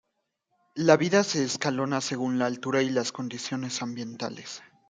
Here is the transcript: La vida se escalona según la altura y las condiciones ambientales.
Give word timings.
La 0.77 0.97
vida 0.97 1.23
se 1.23 1.43
escalona 1.43 2.01
según 2.01 2.39
la 2.39 2.47
altura 2.47 2.81
y 2.81 2.89
las 2.89 3.11
condiciones 3.11 3.83
ambientales. 3.83 4.63